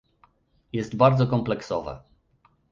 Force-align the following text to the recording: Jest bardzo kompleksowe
Jest 0.73 0.95
bardzo 0.95 1.27
kompleksowe 1.27 1.99